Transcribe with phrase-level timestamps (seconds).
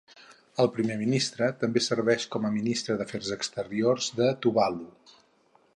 [0.61, 4.89] El Primer Ministre també serveix com a ministre d'Afers exteriors de Tuvalu.